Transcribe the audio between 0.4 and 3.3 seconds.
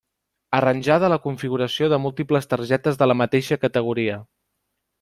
Arranjada la configuració de múltiples targetes de la